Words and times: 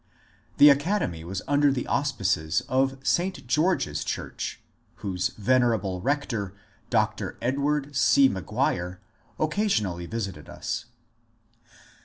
The 0.57 0.71
academy 0.71 1.23
was 1.23 1.43
under 1.47 1.71
the 1.71 1.85
auspices 1.85 2.61
of 2.61 2.97
St. 3.03 3.45
George's 3.45 4.03
church, 4.03 4.59
whose 5.05 5.27
venerable 5.37 6.01
rector. 6.01 6.55
Dr. 6.89 7.37
Edward 7.39 7.95
C. 7.95 8.27
McGuire, 8.27 8.97
occasionally 9.39 10.07
visited 10.07 10.49
us. 10.49 10.85